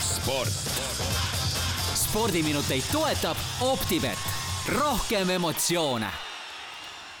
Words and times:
sport. 0.00 0.48
spordiminuteid 1.94 2.82
toetab 2.92 3.36
Optibet, 3.60 4.18
rohkem 4.78 5.30
emotsioone. 5.30 6.10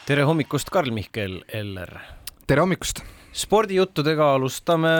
tere 0.06 0.22
hommikust, 0.22 0.70
Karl-Mihkel 0.70 1.44
Eller. 1.48 1.98
tere 2.46 2.60
hommikust. 2.60 3.02
Spordijuttudega 3.34 4.34
alustame 4.34 4.94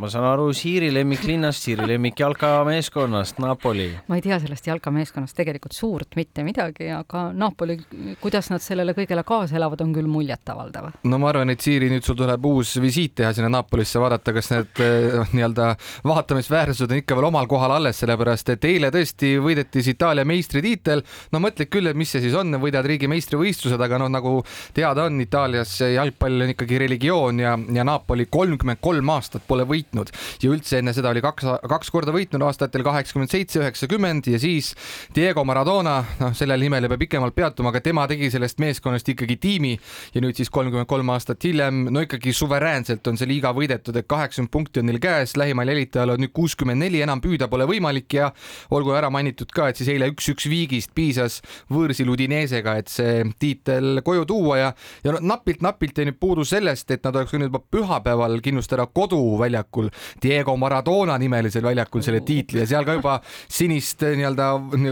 ma 0.00 0.08
saan 0.10 0.24
aru 0.24 0.48
Siiri 0.56 0.88
lemmiklinnast, 0.94 1.62
Siiri 1.66 1.86
lemmik 1.86 2.18
jalkameeskonnast, 2.20 3.38
Napoli. 3.38 3.88
ma 4.08 4.16
ei 4.16 4.22
tea 4.24 4.38
sellest 4.40 4.66
jalkameeskonnast 4.66 5.36
tegelikult 5.36 5.76
suurt 5.76 6.16
mitte 6.16 6.44
midagi, 6.46 6.88
aga 6.92 7.26
Napoli, 7.36 7.76
kuidas 8.20 8.50
nad 8.50 8.64
sellele 8.64 8.96
kõigele 8.96 9.24
kaasa 9.26 9.58
elavad, 9.60 9.82
on 9.84 9.92
küll 9.94 10.08
muljetavaldav. 10.10 10.90
no 11.04 11.20
ma 11.22 11.30
arvan, 11.30 11.52
et 11.52 11.62
Siiri, 11.62 11.90
nüüd 11.92 12.06
sul 12.06 12.18
tuleb 12.18 12.44
uus 12.48 12.76
visiit 12.82 13.16
teha 13.20 13.32
sinna 13.36 13.50
Napolisse, 13.52 14.00
vaadata, 14.02 14.34
kas 14.36 14.50
need 14.54 14.82
eh, 14.84 15.18
nii-öelda 15.36 15.70
vaatamisväärsused 16.08 16.90
on 16.90 17.02
ikka 17.02 17.18
veel 17.18 17.28
omal 17.30 17.48
kohal 17.50 17.76
alles, 17.78 18.00
sellepärast 18.02 18.54
et 18.56 18.68
eile 18.68 18.90
tõesti 18.94 19.36
võideti 19.42 19.84
siis 19.84 19.94
Itaalia 19.94 20.26
meistritiitel. 20.28 21.04
no 21.32 21.42
mõtled 21.44 21.70
küll, 21.70 21.92
et 21.92 21.96
mis 21.98 22.10
see 22.10 22.24
siis 22.24 22.34
on, 22.34 22.58
võidad 22.62 22.86
riigi 22.86 23.08
meistrivõistlused, 23.10 23.80
aga 23.80 24.00
noh, 24.02 24.12
nagu 24.12 24.36
teada 24.74 25.06
on, 25.06 25.20
Itaalias 25.20 25.78
jalgpall 25.80 26.46
on 26.46 26.56
ikkagi 26.56 26.80
religioon 26.86 27.35
ja, 27.40 27.56
ja 27.72 27.84
Napoli 27.86 28.26
kolmkümmend 28.30 28.80
kolm 28.84 29.10
aastat 29.14 29.46
pole 29.48 29.66
võitnud. 29.68 30.12
Ja 30.42 30.50
üldse 30.52 30.80
enne 30.80 30.94
seda 30.96 31.10
oli 31.12 31.22
kaks, 31.24 31.46
kaks 31.68 31.92
korda 31.94 32.14
võitnud 32.14 32.44
aastatel 32.46 32.84
kaheksakümmend 32.86 33.32
seitse, 33.32 33.60
üheksakümmend 33.62 34.30
ja 34.32 34.40
siis 34.42 34.72
Diego 35.16 35.44
Maradona, 35.46 35.98
noh, 36.20 36.34
sellel 36.36 36.62
nimel 36.62 36.86
ei 36.86 36.92
pea 36.92 37.02
pikemalt 37.06 37.36
peatuma, 37.36 37.72
aga 37.72 37.82
tema 37.84 38.06
tegi 38.10 38.30
sellest 38.32 38.60
meeskonnast 38.62 39.08
ikkagi 39.12 39.38
tiimi. 39.42 39.74
Ja 40.14 40.22
nüüd 40.24 40.38
siis 40.38 40.50
kolmkümmend 40.52 40.88
kolm 40.90 41.10
aastat 41.14 41.44
hiljem, 41.46 41.86
no 41.92 42.02
ikkagi 42.04 42.32
suveräänselt 42.36 43.06
on 43.10 43.18
see 43.18 43.28
liiga 43.30 43.52
võidetud, 43.56 43.96
et 43.96 44.08
kaheksakümmend 44.08 44.52
punkti 44.52 44.82
on 44.82 44.90
neil 44.90 45.00
käes, 45.02 45.36
lähimal 45.38 45.68
jälitajal 45.72 46.14
on 46.14 46.22
nüüd 46.24 46.34
kuuskümmend 46.36 46.82
neli, 46.82 47.02
enam 47.04 47.22
püüda 47.24 47.50
pole 47.52 47.66
võimalik. 47.68 48.08
Ja 48.16 48.30
olgu 48.70 48.94
ära 48.96 49.10
mainitud 49.12 49.50
ka, 49.54 49.70
et 49.70 49.80
siis 49.80 49.90
eile 49.92 50.08
üks-üks 50.12 50.46
viigist 50.50 50.92
piisas 50.96 51.40
võõrsil 51.72 52.08
Udinesega, 52.12 52.76
et 52.80 52.92
see 52.92 53.24
tiitel 53.42 54.00
koju 54.06 54.26
tuua. 54.28 54.58
Ja, 54.60 54.70
ja 55.04 55.16
napilt-napilt 55.20 55.98
jäi 55.98 56.08
nüüd 56.10 56.20
puudu 56.20 56.44
sellest, 56.46 56.90
et 56.94 57.04
nad 57.06 57.16
oleks 57.18 57.25
võinud 57.34 57.50
juba 57.50 57.62
pühapäeval 57.76 58.38
kindlustada 58.44 58.86
koduväljakul 58.86 59.90
Diego 60.22 60.56
Maradona 60.60 61.18
nimelisel 61.18 61.64
väljakul 61.66 62.04
selle 62.04 62.22
tiitli 62.26 62.62
ja 62.62 62.68
seal 62.70 62.86
ka 62.86 62.96
juba 62.98 63.18
sinist 63.24 64.02
eh, 64.06 64.16
nii-öelda, 64.18 64.48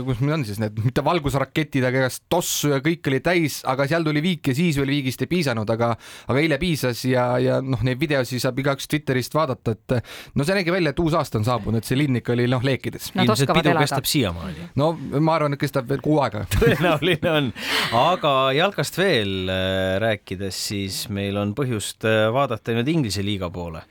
kus 0.07 0.23
meil 0.23 0.39
on 0.39 0.47
siis 0.49 0.61
need, 0.62 0.79
mitte 0.85 1.05
valgusraketid, 1.05 1.85
aga 1.89 2.05
igast 2.05 2.25
tossu 2.33 2.73
ja 2.75 2.81
kõik 2.85 3.11
oli 3.11 3.21
täis, 3.25 3.61
aga 3.69 3.87
seal 3.91 4.07
tuli 4.07 4.23
viik 4.25 4.51
ja 4.51 4.57
siis 4.57 4.79
veel 4.81 4.93
viigist 4.95 5.25
ei 5.25 5.31
piisanud, 5.31 5.71
aga, 5.75 5.93
aga 6.29 6.43
eile 6.43 6.59
piisas 6.62 7.05
ja, 7.09 7.27
ja 7.43 7.61
noh, 7.65 7.83
neid 7.87 8.01
videosi 8.01 8.41
saab 8.43 8.59
igaüks 8.62 8.89
Twitterist 8.91 9.35
vaadata, 9.37 9.75
et 9.75 9.97
no 10.35 10.47
see 10.47 10.57
nägi 10.59 10.75
välja, 10.75 10.95
et 10.95 11.03
uus 11.03 11.17
aasta 11.19 11.41
on 11.41 11.47
saabunud, 11.47 11.87
see 11.87 11.99
linn 11.99 12.21
ikka 12.21 12.35
oli 12.35 12.47
noh 12.51 12.65
leekides. 12.65 13.11
ilmselt 13.17 13.55
pidu 13.59 13.75
kestab 13.81 14.09
siiamaani. 14.09 14.71
no 14.81 14.93
ma 15.21 15.39
arvan, 15.39 15.57
et 15.57 15.62
kestab 15.62 15.89
veel 15.91 16.03
kuu 16.05 16.21
aega 16.25 16.45
tõenäoline 16.61 17.33
on, 17.33 17.51
aga 17.99 18.35
jalkast 18.57 18.99
veel 19.01 19.53
äh, 19.53 19.97
rääkides, 20.03 20.61
siis 20.71 21.05
meil 21.15 21.39
on 21.41 21.55
põhjust 21.57 22.07
vaadata 22.33 22.77
nüüd 22.77 22.89
Inglise 22.89 23.25
liiga 23.25 23.50
poole. 23.50 23.84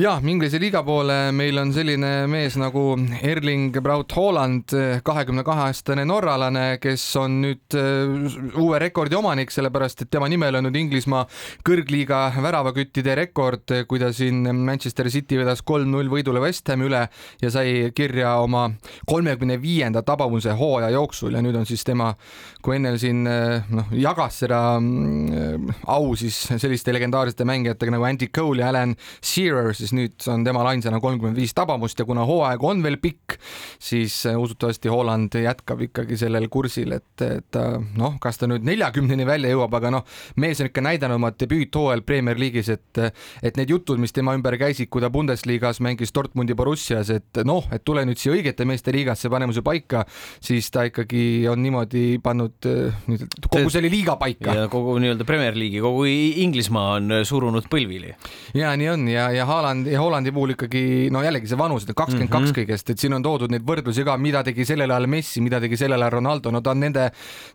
Jah, 0.00 0.22
Inglise 0.24 0.56
liiga 0.56 0.80
poole 0.86 1.32
meil 1.34 1.58
on 1.60 1.72
selline 1.74 2.24
mees 2.30 2.54
nagu 2.56 2.94
Erling 3.26 3.74
Braut 3.82 4.14
Haaland, 4.16 4.72
kahekümne 5.04 5.42
kahe 5.44 5.66
aastane 5.66 6.06
norralane, 6.08 6.78
kes 6.80 7.02
on 7.20 7.40
nüüd 7.42 7.76
äh, 7.76 8.54
uue 8.62 8.78
rekordi 8.80 9.18
omanik, 9.18 9.50
sellepärast 9.52 10.06
et 10.06 10.10
tema 10.14 10.28
nimel 10.30 10.56
on 10.56 10.64
nüüd 10.68 10.78
Inglismaa 10.80 11.26
kõrgliiga 11.66 12.20
väravaküttide 12.40 13.16
rekord, 13.18 13.74
kui 13.90 14.00
ta 14.00 14.12
siin 14.16 14.46
Manchester 14.62 15.10
City 15.12 15.36
vedas 15.42 15.60
kolm-null 15.66 16.08
võidule 16.12 16.40
West 16.46 16.70
Hami 16.72 16.86
üle 16.88 17.02
ja 17.42 17.52
sai 17.52 17.90
kirja 17.96 18.38
oma 18.40 18.68
kolmekümne 19.10 19.58
viienda 19.60 20.00
tabamuse 20.06 20.54
hooaja 20.56 20.94
jooksul 20.94 21.36
ja 21.36 21.44
nüüd 21.44 21.60
on 21.60 21.68
siis 21.68 21.84
tema, 21.84 22.14
kui 22.62 22.78
enne 22.78 22.94
siin 23.02 23.26
äh, 23.28 23.68
noh, 23.68 23.90
jagas 23.92 24.40
seda 24.46 24.62
äh, 24.78 25.76
au 25.90 26.14
siis 26.16 26.40
selliste 26.54 26.94
legendaarsete 26.96 27.44
mängijatega 27.70 27.94
nagu 27.94 28.04
Andy 28.04 28.28
Cole 28.28 28.62
ja 28.62 28.68
Alan 28.70 28.94
Shearer, 29.22 29.74
siis 29.74 29.92
nüüd 29.94 30.18
on 30.30 30.44
temal 30.44 30.66
ainsana 30.70 31.00
kolmkümmend 31.00 31.38
viis 31.38 31.54
tabamust 31.54 31.98
ja 31.98 32.06
kuna 32.08 32.24
hooaeg 32.26 32.62
on 32.64 32.82
veel 32.82 32.98
pikk, 33.00 33.38
siis 33.78 34.26
äh, 34.26 34.38
usutavasti 34.38 34.90
Holland 34.90 35.34
jätkab 35.40 35.80
ikkagi 35.86 36.18
sellel 36.18 36.48
kursil, 36.50 36.92
et, 36.96 37.24
et 37.24 37.58
noh, 37.98 38.16
kas 38.20 38.40
ta 38.40 38.48
nüüd 38.50 38.64
neljakümneni 38.66 39.26
välja 39.28 39.52
jõuab, 39.54 39.74
aga 39.78 39.92
noh, 39.94 40.06
mees 40.40 40.60
on 40.60 40.70
ikka 40.70 40.84
näidanud 40.84 41.20
oma 41.20 41.32
debüüthooajal 41.32 42.02
Premier 42.06 42.38
League'is, 42.40 42.70
et, 42.72 43.02
et 43.42 43.60
need 43.60 43.70
jutud, 43.70 44.00
mis 44.02 44.14
tema 44.16 44.34
ümber 44.36 44.56
käisid, 44.60 44.90
kui 44.90 45.02
ta 45.02 45.10
Bundesliga-s 45.12 45.82
mängis 45.84 46.14
Dortmundi 46.14 46.56
Borussias, 46.58 47.12
et 47.14 47.42
noh, 47.46 47.66
et 47.72 47.84
tule 47.86 48.04
nüüd 48.08 48.20
siia 48.20 48.34
õigete 48.36 48.66
meeste 48.68 48.94
liigasse, 48.94 49.30
paneme 49.32 49.54
su 49.56 49.64
paika, 49.66 50.04
siis 50.42 50.70
ta 50.74 50.86
ikkagi 50.88 51.46
on 51.50 51.62
niimoodi 51.62 52.18
pannud 52.22 52.70
äh, 52.70 53.24
kogu 53.48 53.72
selle 53.72 53.90
liiga 53.92 54.16
paika. 54.20 54.56
ja 54.56 54.68
kogu 54.72 54.96
nii-öelda 55.02 55.26
Premier 55.28 55.56
League'i, 55.56 55.82
kogu 55.84 56.06
Inglismaa 56.10 56.96
on 56.98 57.20
surunud 57.26 57.49
põlvili. 57.70 58.14
ja 58.54 58.76
nii 58.76 58.88
on 58.94 59.08
ja, 59.08 59.30
ja 59.34 59.46
Haaland 59.48 59.80
Hollandi 59.80 59.92
ja 59.92 60.00
Hollandi 60.00 60.32
puhul 60.32 60.54
ikkagi 60.54 60.82
no 61.12 61.22
jällegi 61.22 61.48
see 61.48 61.58
vanus, 61.58 61.84
et 61.88 61.96
kakskümmend 61.96 62.30
kaks 62.30 62.50
mhm. 62.50 62.56
kõigest, 62.58 62.90
et 62.92 62.98
siin 62.98 63.14
on 63.16 63.22
toodud 63.22 63.52
neid 63.52 63.64
võrdlusi 63.66 64.04
ka, 64.04 64.16
mida 64.20 64.42
tegi 64.46 64.66
sellel 64.68 64.90
ajal 64.90 65.06
Messi, 65.10 65.40
mida 65.44 65.60
tegi 65.60 65.78
sellel 65.80 66.02
ajal 66.02 66.16
Ronaldo, 66.18 66.52
no 66.52 66.60
ta 66.60 66.74
on 66.74 66.82
nende 66.84 67.08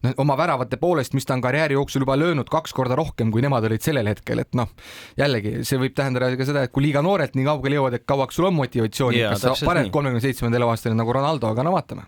no, 0.04 0.14
oma 0.24 0.38
väravate 0.40 0.80
poolest, 0.82 1.14
mis 1.14 1.26
ta 1.26 1.36
on 1.36 1.44
karjääri 1.44 1.78
jooksul 1.78 2.06
juba 2.06 2.18
löönud 2.18 2.50
kaks 2.52 2.74
korda 2.74 2.98
rohkem, 2.98 3.32
kui 3.32 3.44
nemad 3.46 3.68
olid 3.70 3.84
sellel 3.86 4.10
hetkel, 4.12 4.42
et 4.42 4.58
noh, 4.58 4.72
jällegi 5.20 5.64
see 5.68 5.82
võib 5.82 5.96
tähendada 5.98 6.32
ka 6.38 6.50
seda, 6.50 6.66
et 6.66 6.74
kui 6.74 6.88
liiga 6.88 7.04
noorelt 7.06 7.38
nii 7.38 7.48
kaugele 7.48 7.80
jõuad, 7.80 8.00
et 8.00 8.08
kauaks 8.08 8.40
sul 8.40 8.50
on 8.50 8.58
motivatsiooni, 8.58 9.24
kas 9.36 9.46
sa 9.46 9.56
paned 9.66 9.92
kolmekümne 9.94 10.24
seitsmendal 10.24 10.66
eluaastal 10.66 10.98
nagu 10.98 11.16
Ronaldo, 11.20 11.52
aga 11.54 11.66
no 11.66 11.76
vaatame. 11.76 12.08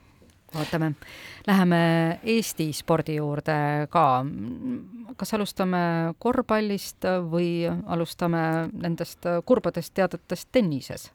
vaatame 0.55 0.93
Läheme 1.47 2.19
Eesti 2.27 2.73
spordi 2.75 3.15
juurde 3.15 3.87
ka. 3.89 4.25
Kas 5.17 5.33
alustame 5.37 5.79
korvpallist 6.19 7.05
või 7.31 7.65
alustame 7.67 8.41
nendest 8.73 9.25
kurbadest 9.45 9.93
teadetest 9.97 10.49
tennises? 10.51 11.09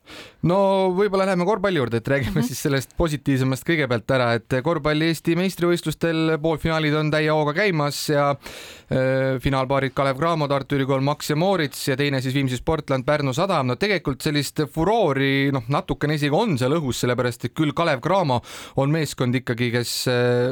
no 0.48 0.58
võib-olla 0.96 1.26
läheme 1.28 1.46
korvpalli 1.48 1.80
juurde, 1.80 2.00
et 2.00 2.08
räägime 2.08 2.30
mm 2.30 2.40
-hmm. 2.40 2.46
siis 2.46 2.62
sellest 2.62 2.96
positiivsemast 2.96 3.66
kõigepealt 3.68 4.14
ära, 4.14 4.32
et 4.38 4.58
korvpalli 4.62 5.10
Eesti 5.12 5.36
meistrivõistlustel 5.36 6.38
poolfinaalid 6.42 6.94
on 6.94 7.10
täie 7.10 7.30
hooga 7.30 7.52
käimas 7.52 8.08
ja 8.08 8.30
äh, 8.30 9.40
finaalpaarid 9.40 9.92
Kalev 9.94 10.16
Cramo, 10.16 10.48
Tartu 10.48 10.76
Ülikool, 10.76 11.00
Max 11.00 11.30
ja 11.30 11.36
Moorits 11.36 11.88
ja 11.88 11.96
teine 11.96 12.20
siis 12.20 12.34
Viimsi 12.34 12.56
Sportland, 12.56 13.04
Pärnu 13.04 13.32
Sadam. 13.32 13.66
no 13.66 13.76
tegelikult 13.76 14.22
sellist 14.22 14.60
furoori 14.74 15.50
noh, 15.52 15.64
natukene 15.68 16.14
isegi 16.14 16.34
on 16.34 16.58
seal 16.58 16.72
õhus, 16.78 17.02
sellepärast 17.04 17.44
et 17.44 17.54
küll 17.54 17.72
Kalev 17.72 18.00
Cramo 18.00 18.40
on 18.76 18.90
meeskond 18.90 19.34
ikkagi, 19.34 19.70
kes 19.70 19.92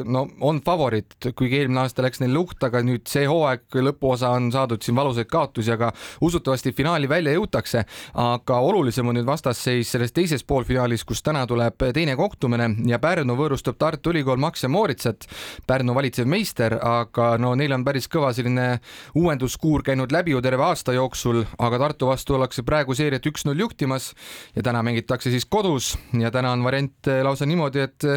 no 0.05 0.27
on 0.41 0.61
favoriit, 0.61 1.15
kuigi 1.35 1.61
eelmine 1.61 1.83
aasta 1.85 2.03
läks 2.05 2.21
neil 2.23 2.33
luht, 2.35 2.61
aga 2.63 2.81
nüüd 2.85 3.07
see 3.09 3.25
hooaeg 3.31 3.79
lõpuosa 3.87 4.31
on 4.35 4.51
saadud 4.53 4.81
siin 4.83 4.95
valusaid 4.97 5.29
kaotusi, 5.31 5.71
aga 5.73 5.91
usutavasti 6.21 6.73
finaali 6.75 7.09
välja 7.09 7.33
jõutakse. 7.35 7.83
aga 8.13 8.59
olulisem 8.59 9.07
on 9.07 9.15
nüüd 9.17 9.25
vastasseis 9.25 9.91
selles 9.91 10.11
teises 10.11 10.43
poolfinaalis, 10.43 11.03
kus 11.07 11.23
täna 11.23 11.45
tuleb 11.47 11.79
teine 11.93 12.15
kohtumine 12.19 12.69
ja 12.87 12.99
Pärnu 12.99 13.35
võõrustab 13.37 13.77
Tartu 13.79 14.11
Ülikool 14.11 14.39
Max 14.41 14.63
ja 14.63 14.69
Mooritsat. 14.69 15.27
Pärnu 15.67 15.95
valitsev 15.95 16.27
meister, 16.27 16.77
aga 16.81 17.35
no 17.41 17.53
neil 17.55 17.73
on 17.75 17.85
päris 17.85 18.07
kõva 18.11 18.33
selline 18.35 18.79
uuenduskuur 19.15 19.83
käinud 19.87 20.11
läbi 20.11 20.35
ju 20.35 20.41
terve 20.41 20.63
aasta 20.67 20.93
jooksul, 20.93 21.43
aga 21.59 21.79
Tartu 21.85 22.11
vastu 22.11 22.35
ollakse 22.37 22.63
praegu 22.67 22.95
seeriat 22.97 23.25
üks-null 23.25 23.59
juhtimas 23.65 24.11
ja 24.55 24.63
täna 24.65 24.83
mängitakse 24.83 25.31
siis 25.31 25.45
kodus 25.45 25.95
ja 26.19 26.31
täna 26.31 26.51
on 26.55 26.63
variant 26.63 27.11
lausa 27.23 27.45
niimoodi, 27.45 27.85
et 27.87 28.07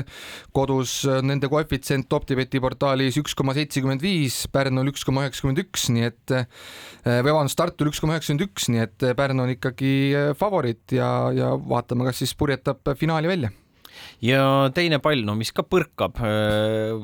kodus 0.52 1.02
nende 1.22 1.48
koefitsient 1.52 2.12
Optibeti 2.12 2.60
portaalis 2.60 3.18
üks 3.20 3.34
koma 3.36 3.54
seitsekümmend 3.56 4.02
viis, 4.02 4.44
Pärnul 4.52 4.92
üks 4.92 5.03
koma 5.06 5.24
üheksakümmend 5.26 5.62
üks, 5.64 5.88
nii 5.94 6.06
et 6.10 6.36
eh, 6.36 6.46
või 7.04 7.32
vabandust, 7.32 7.58
Tartul 7.60 7.90
üks 7.90 8.02
koma 8.02 8.16
üheksakümmend 8.16 8.46
üks, 8.48 8.70
nii 8.72 8.84
et 8.86 9.08
Pärnu 9.18 9.46
on 9.46 9.54
ikkagi 9.56 9.92
eh, 10.12 10.30
favoriit 10.38 10.96
ja, 10.96 11.10
ja 11.34 11.52
vaatame, 11.58 12.08
kas 12.08 12.22
siis 12.22 12.34
purjetab 12.38 12.94
finaali 13.00 13.30
välja 13.30 13.52
ja 14.24 14.70
teine 14.74 14.98
pall, 15.02 15.24
no 15.26 15.34
mis 15.38 15.52
ka 15.54 15.64
põrkab 15.66 16.18
äh, 16.24 16.94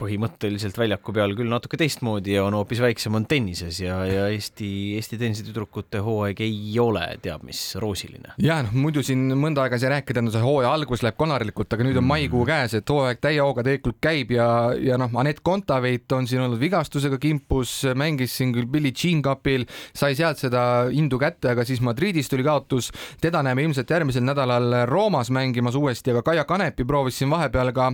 põhimõtteliselt 0.00 0.78
väljaku 0.78 1.14
peal 1.16 1.34
küll 1.38 1.50
natuke 1.50 1.78
teistmoodi 1.80 2.36
ja 2.36 2.44
on 2.46 2.56
hoopis 2.58 2.82
väiksem, 2.84 3.16
on 3.18 3.26
tennises 3.28 3.80
ja, 3.82 3.98
ja 4.08 4.26
Eesti, 4.32 4.68
Eesti 4.98 5.18
tennisetüdrukute 5.20 6.02
hooaeg 6.04 6.42
ei 6.44 6.78
ole 6.82 7.04
teab 7.22 7.46
mis 7.46 7.60
roosiline. 7.80 8.34
ja 8.42 8.60
noh, 8.66 8.74
muidu 8.76 9.04
siin 9.06 9.28
mõnda 9.38 9.64
aega 9.66 9.78
sai 9.80 9.92
rääkida, 9.96 10.24
no 10.24 10.32
see 10.34 10.44
hooaja 10.44 10.72
algus 10.76 11.04
läheb 11.06 11.18
konarlikult, 11.20 11.72
aga 11.72 11.86
nüüd 11.86 11.98
on 11.98 12.04
mm. 12.04 12.12
maikuu 12.14 12.44
käes, 12.48 12.76
et 12.78 12.92
hooaeg 12.92 13.22
täie 13.22 13.40
hooga 13.42 13.64
tegelikult 13.66 14.00
käib 14.04 14.32
ja, 14.36 14.48
ja 14.80 14.98
noh, 15.00 15.12
Anett 15.20 15.42
Kontaveit 15.46 16.12
on 16.16 16.28
siin 16.28 16.44
olnud 16.44 16.60
vigastusega 16.60 17.18
kimpus, 17.22 17.78
mängis 17.98 18.36
siin 18.36 18.54
küll 18.56 18.68
Billie 18.70 18.94
Jean 18.96 19.22
Cupil, 19.24 19.66
sai 19.96 20.16
sealt 20.18 20.40
seda 20.42 20.62
indu 20.94 21.20
kätte, 21.20 21.52
aga 21.52 21.64
siis 21.66 21.82
Madridis 21.84 22.30
tuli 22.32 22.44
kaotus. 22.46 22.90
teda 23.20 23.42
näeme 23.42 23.64
ilmselt 23.66 23.90
järgmisel 23.90 24.24
nädalal 24.26 24.86
Roomas 24.86 25.30
mängimas 25.30 25.74
uuesti, 25.74 26.12
aga 26.12 26.22
Kaia 26.26 26.45
Kanepi 26.46 26.84
proovis 26.86 27.18
siin 27.20 27.30
vahepeal 27.30 27.72
ka 27.76 27.90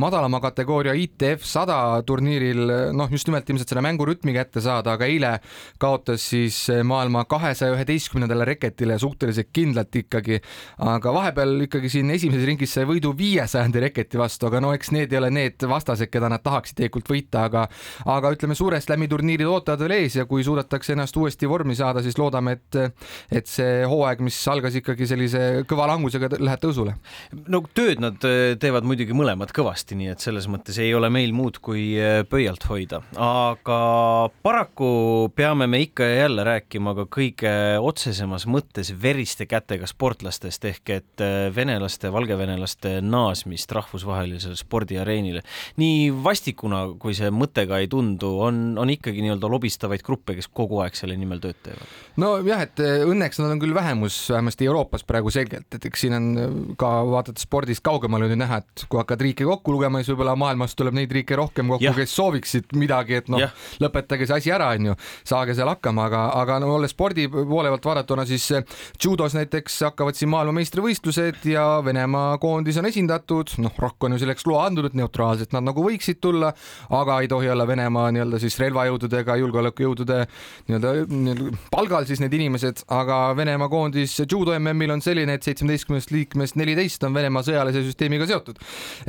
madalama 0.00 0.40
kategooria 0.42 0.94
ITF 0.96 1.44
sada 1.46 1.76
turniiril, 2.06 2.92
noh, 2.96 3.10
just 3.12 3.28
nimelt 3.28 3.48
ilmselt 3.50 3.70
selle 3.70 3.84
mängurütmi 3.84 4.34
kätte 4.34 4.62
saada, 4.64 4.96
aga 4.96 5.08
eile 5.08 5.32
kaotas 5.80 6.24
siis 6.32 6.62
maailma 6.84 7.24
kahesaja 7.30 7.74
üheteistkümnendale 7.76 8.46
reketile 8.48 8.98
suhteliselt 8.98 9.50
kindlalt 9.52 9.96
ikkagi. 9.96 10.40
aga 10.78 11.12
vahepeal 11.14 11.66
ikkagi 11.66 11.88
siin 11.92 12.10
esimeses 12.10 12.46
ringis 12.46 12.74
sai 12.74 12.86
võidu 12.88 13.12
viiesajandi 13.16 13.84
reketi 13.86 14.18
vastu, 14.18 14.48
aga 14.48 14.60
no 14.60 14.72
eks 14.74 14.92
need 14.96 15.12
ei 15.12 15.18
ole 15.20 15.30
need 15.34 15.66
vastased, 15.68 16.10
keda 16.10 16.30
nad 16.32 16.42
tahaksid 16.44 16.78
tegelikult 16.80 17.10
võita, 17.12 17.44
aga 17.48 17.66
aga 18.06 18.32
ütleme, 18.34 18.56
suure 18.58 18.80
slam'i 18.80 19.08
turniirid 19.10 19.48
ootavad 19.48 19.84
veel 19.84 19.96
ees 20.00 20.16
ja 20.16 20.26
kui 20.30 20.44
suudetakse 20.46 20.94
ennast 20.94 21.16
uuesti 21.16 21.48
vormi 21.48 21.76
saada, 21.78 22.02
siis 22.04 22.18
loodame, 22.18 22.56
et 22.58 22.80
et 23.40 23.50
see 23.50 23.84
hooaeg, 23.88 24.22
mis 24.24 24.38
algas 24.50 24.76
ikkagi 24.80 25.08
sellise 25.08 25.44
kõva 25.68 25.88
langusega, 25.90 26.30
läheb 26.38 26.62
tõusule. 26.62 26.96
no 27.48 27.62
tööd 27.90 28.02
nad 28.02 28.24
äh, 28.26 28.54
teevad 28.60 28.86
muidugi 28.86 29.14
mõlemad 29.16 29.50
kõvasti, 29.54 29.96
nii 29.98 30.12
et 30.12 30.22
selles 30.22 30.46
mõttes 30.50 30.76
ei 30.82 30.92
ole 30.94 31.08
meil 31.12 31.32
muud 31.34 31.58
kui 31.62 31.96
äh, 31.98 32.20
pöialt 32.28 32.62
hoida, 32.70 33.00
aga 33.18 33.78
paraku 34.44 34.90
peame 35.34 35.66
me 35.70 35.80
ikka 35.82 36.06
ja 36.06 36.20
jälle 36.24 36.44
rääkima 36.46 36.94
ka 36.98 37.06
kõige 37.10 37.52
otsesemas 37.82 38.46
mõttes 38.50 38.92
veriste 38.94 39.48
kätega 39.50 39.88
sportlastest 39.90 40.68
ehk 40.70 40.92
et 40.94 41.24
äh, 41.24 41.48
venelaste, 41.54 42.12
valgevenelaste 42.14 42.98
naasmist 43.02 43.72
rahvusvahelisele 43.74 44.58
spordiareenile. 44.58 45.42
nii 45.80 46.10
vastikuna, 46.22 46.84
kui 47.00 47.16
see 47.18 47.32
mõte 47.34 47.66
ka 47.70 47.80
ei 47.82 47.90
tundu, 47.90 48.36
on, 48.46 48.62
on 48.78 48.94
ikkagi 48.94 49.24
nii-öelda 49.24 49.50
lobistavaid 49.50 50.06
gruppe, 50.06 50.36
kes 50.38 50.50
kogu 50.52 50.82
aeg 50.84 50.98
selle 50.98 51.18
nimel 51.18 51.42
tööd 51.42 51.58
teevad. 51.64 51.98
nojah, 52.22 52.66
et 52.68 52.84
õnneks 52.84 53.42
nad 53.42 53.56
on 53.56 53.64
küll 53.64 53.74
vähemus, 53.74 54.22
vähemasti 54.30 54.70
Euroopas 54.70 55.06
praegu 55.08 55.34
selgelt, 55.34 55.66
et 55.74 55.90
eks 55.90 56.06
siin 56.06 56.14
on 56.14 56.30
ka 56.78 56.94
vaadates 57.10 57.50
spordist 57.70 57.84
kaugemale 57.86 58.28
nüüd 58.28 58.40
näha, 58.40 58.60
et 58.62 58.84
kui 58.90 58.98
hakkad 59.00 59.20
riike 59.22 59.46
kokku 59.46 59.72
lugema, 59.74 60.00
siis 60.00 60.12
võib-olla 60.12 60.34
maailmas 60.38 60.74
tuleb 60.78 60.96
neid 60.96 61.12
riike 61.12 61.36
rohkem 61.38 61.70
kokku, 61.70 61.92
kes 61.96 62.14
sooviksid 62.16 62.74
midagi, 62.78 63.18
et 63.20 63.30
noh, 63.30 63.42
lõpetage 63.82 64.26
see 64.26 64.36
asi 64.36 64.52
ära, 64.54 64.70
onju, 64.76 64.96
saage 65.28 65.54
seal 65.54 65.70
hakkama, 65.70 66.06
aga, 66.10 66.22
aga 66.40 66.58
no 66.62 66.72
olles 66.76 66.94
spordi 66.94 67.28
poole 67.30 67.70
pealt 67.70 67.88
vaadatuna, 67.90 68.26
siis 68.28 68.48
judos 69.02 69.36
näiteks 69.36 69.80
hakkavad 69.90 70.18
siin 70.18 70.32
maailmameistrivõistlused 70.34 71.46
ja 71.50 71.66
Venemaa 71.84 72.38
koondis 72.42 72.78
on 72.80 72.88
esindatud, 72.90 73.54
noh, 73.62 73.74
ROK 73.78 74.08
on 74.08 74.16
ju 74.16 74.22
selleks 74.24 74.46
loa 74.48 74.66
andnud, 74.68 74.90
et 74.90 74.98
neutraalselt 74.98 75.54
nad 75.56 75.66
nagu 75.66 75.84
võiksid 75.84 76.20
tulla, 76.22 76.52
aga 76.96 77.20
ei 77.22 77.30
tohi 77.30 77.50
olla 77.52 77.66
Venemaa 77.68 78.10
nii-öelda 78.14 78.40
siis 78.42 78.58
relvajõududega, 78.62 79.38
julgeolekujõudude 79.40 80.20
nii-öelda 80.68 80.94
nii 81.10 81.54
palgal 81.72 82.06
siis 82.08 82.20
need 82.22 82.34
inimesed, 82.36 82.84
aga 82.92 83.22
Venemaa 83.38 83.70
koondis 83.72 84.16
judo 84.24 84.54
MM-il 84.58 84.96
on 84.96 85.02
selline, 85.04 85.36
et 85.36 85.46
seitsmeteistkümnest 85.46 86.12
liikmest 86.14 86.58
neliteist 86.60 87.04
on 87.06 87.14
Venemaa 87.14 87.44
sõjalise 87.60 87.90
süsteemiga 87.90 88.26
seotud. 88.28 88.60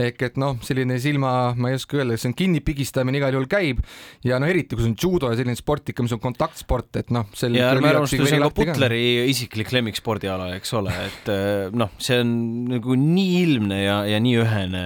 ehk 0.01 0.21
et 0.27 0.37
noh, 0.41 0.57
selline 0.65 0.97
silma, 1.01 1.53
ma 1.55 1.71
ei 1.71 1.77
oska 1.79 1.99
öelda, 1.99 2.17
see 2.19 2.31
on 2.31 2.37
kinnipigistamine 2.37 3.19
igal 3.19 3.35
juhul 3.35 3.47
käib 3.51 3.81
ja 4.27 4.39
no 4.41 4.49
eriti, 4.49 4.75
kui 4.75 4.85
see 4.85 4.93
on 4.93 4.97
judo 4.99 5.31
ja 5.31 5.39
selline 5.39 5.57
sport 5.59 5.91
ikka, 5.91 6.05
mis 6.05 6.15
on 6.15 6.21
kontaktsport, 6.23 7.01
et 7.01 7.11
noh. 7.13 7.27
ja 7.51 7.71
ärme 7.71 7.91
ära 7.91 8.03
unusta, 8.03 8.21
see 8.25 8.39
on 8.39 8.47
ka 8.47 8.55
Butleri 8.61 9.03
isiklik 9.31 9.71
lemmikspordiala, 9.75 10.51
eks 10.59 10.73
ole, 10.79 10.95
et 11.07 11.31
eh, 11.33 11.67
noh, 11.75 11.93
see 12.01 12.21
on 12.23 12.33
nagu 12.71 12.97
nii 12.99 13.37
ilmne 13.45 13.81
ja, 13.83 14.01
ja 14.09 14.19
nii 14.23 14.41
ühene 14.41 14.83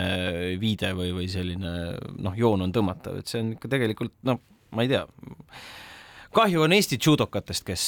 viide 0.62 0.94
või, 0.98 1.14
või 1.16 1.30
selline 1.32 1.96
noh, 2.22 2.38
joon 2.38 2.68
on 2.68 2.76
tõmmatav, 2.76 3.22
et 3.22 3.32
see 3.32 3.42
on 3.44 3.56
ikka 3.58 3.72
tegelikult 3.72 4.16
noh, 4.28 4.42
ma 4.76 4.86
ei 4.86 4.92
tea 4.92 5.06
kahju 6.36 6.66
on 6.66 6.74
Eesti 6.76 6.98
judokatest, 7.02 7.64
kes, 7.66 7.84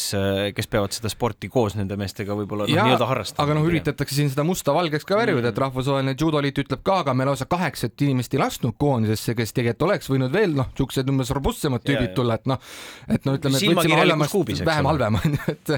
kes 0.55 0.69
peavad 0.71 0.95
seda 0.95 1.09
sporti 1.11 1.49
koos 1.51 1.75
nende 1.77 1.97
meestega 1.99 2.35
võib-olla 2.37 2.67
noh, 2.67 2.73
nii-öelda 2.73 3.07
harrastama. 3.09 3.45
aga 3.45 3.57
noh, 3.57 3.67
üritatakse 3.67 4.15
siin 4.17 4.31
seda 4.31 4.45
musta 4.47 4.73
valgeks 4.75 5.07
ka 5.07 5.17
värvida 5.19 5.49
mm., 5.49 5.53
et 5.53 5.61
rahvusvaheline 5.63 6.15
judoliit 6.19 6.61
ütleb 6.63 6.83
ka, 6.85 7.01
aga 7.03 7.15
me 7.17 7.27
lausa 7.27 7.47
kaheksat 7.49 8.05
inimest 8.07 8.35
ei 8.35 8.41
lasknud 8.41 8.77
koondisesse, 8.79 9.35
kes 9.37 9.53
tegelikult 9.57 9.87
oleks 9.89 10.11
võinud 10.11 10.33
veel 10.33 10.55
noh, 10.57 10.69
siuksed 10.77 11.11
umbes 11.11 11.31
robustsemad 11.35 11.83
tüübid 11.87 12.13
tulla, 12.17 12.37
et 12.39 12.47
noh, 12.49 12.61
et 13.07 13.27
no 13.27 13.35
ütleme, 13.37 13.59
et 13.59 13.73
võtsime 13.73 13.99
halvemast 14.01 14.63
vähem 14.71 14.91
halvem 14.91 15.17
onju, 15.21 15.41
et 15.53 15.73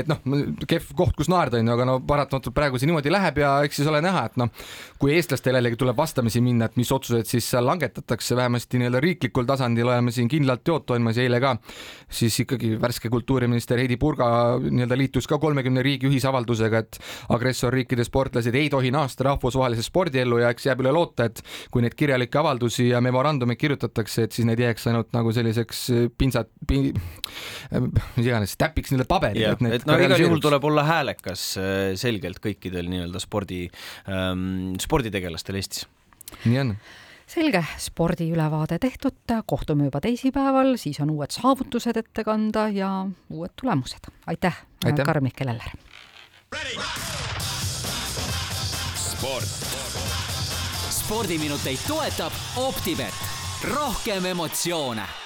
et 0.00 0.10
noh, 0.10 0.20
kehv 0.66 0.92
koht, 0.98 1.16
kus 1.18 1.30
naerda 1.32 1.60
onju, 1.60 1.74
aga 1.76 1.88
no 1.88 1.98
paratamatult 2.06 2.56
praegu 2.56 2.80
see 2.80 2.90
niimoodi 2.90 3.12
läheb 3.12 3.40
ja 3.42 3.54
eks 3.66 3.80
siis 3.80 3.90
ole 3.90 4.02
näha, 4.04 4.26
et 4.30 4.38
noh, 4.40 4.52
kui 5.00 5.14
eestlastel 5.16 5.56
jällegi 5.58 5.80
tuleb 5.80 5.98
vastamisi 5.98 6.42
minna, 6.44 6.68
et 6.68 6.76
mis 6.80 6.90
otsused 6.92 7.28
siis 7.30 7.48
seal 7.54 7.66
langetatakse, 7.66 8.36
vähemasti 8.38 8.80
nii-öelda 8.80 9.00
riiklikul 9.02 9.48
tasandil 9.48 9.88
oleme 9.88 10.12
siin 10.14 10.28
kindlalt 10.30 10.66
jood 10.68 10.86
toimumas 10.88 11.18
ja 11.18 11.26
eile 11.26 11.40
ka 11.42 11.56
siis 12.10 12.40
ikkagi 12.44 12.74
värske 12.80 13.10
kultuuriminister 13.12 13.78
Heidi 13.80 13.96
Purga 14.00 14.28
nii-öelda 14.62 14.98
liitus 14.98 15.28
ka 15.30 15.38
kolmekümne 15.42 15.82
riigi 15.86 16.08
ühisavaldusega, 16.10 16.82
et 16.82 16.98
agressorriikide 17.36 18.04
sportlased 18.06 18.56
ei 18.58 18.70
tohi 18.72 18.90
naasta 18.94 19.28
rahvusvahelise 19.30 19.84
spordiellu 19.86 20.40
ja 20.42 20.50
eks 20.54 20.66
jääb 20.68 20.82
üle 20.84 20.92
loota, 20.94 21.28
et 21.30 21.42
kui 21.70 21.84
neid 21.84 21.96
kirjalikke 21.98 22.40
avaldusi 22.42 22.90
ja 22.90 23.00
memorandumeid 23.04 23.60
kirjutatakse, 23.60 24.26
et 24.26 24.36
siis 24.36 24.48
need 24.48 24.62
jääks 24.62 24.88
ainult 24.90 25.12
nagu 25.16 25.32
selliseks 25.34 25.84
pintsat 26.18 26.50
pin,, 26.66 26.90
mis 28.16 28.26
iganes, 28.26 28.56
täpiks 28.60 28.92
nii-öelda 28.92 29.08
paberil. 29.10 29.46
et, 29.52 29.66
et 29.80 29.86
no 29.88 29.98
igal 30.00 30.26
juhul 30.26 30.42
tuleb 30.42 30.66
olla 30.70 30.86
häälekas 30.88 31.46
äh, 31.60 31.84
selgelt 32.00 32.42
kõikidel 32.42 32.90
nii-öelda 32.90 33.22
spordi 33.22 33.66
ähm,, 34.08 34.74
sporditegelastel 34.82 35.60
Eestis. 35.60 35.86
nii 36.44 36.60
on 36.64 36.74
selge, 37.30 37.64
spordiülevaade 37.78 38.78
tehtud, 38.78 39.14
kohtume 39.46 39.84
juba 39.84 40.00
teisipäeval, 40.00 40.76
siis 40.76 41.00
on 41.00 41.10
uued 41.10 41.30
saavutused 41.30 41.96
ette 41.96 42.24
kanda 42.24 42.68
ja 42.68 43.06
uued 43.30 43.54
tulemused. 43.60 44.10
aitäh, 44.26 44.62
aitäh., 44.84 45.04
Karm-Mihkel 45.04 45.48
Eller! 45.48 45.70
sport. 48.94 49.44
spordiminuteid 50.90 51.78
toetab 51.88 52.32
Optibet, 52.56 53.14
rohkem 53.74 54.24
emotsioone 54.24 55.19